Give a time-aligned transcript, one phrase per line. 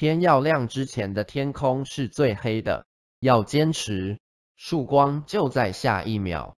[0.00, 2.86] 天要亮之前的天空是最黑的
[3.18, 4.18] 要坚持。
[4.56, 6.56] 曙光就在下一秒。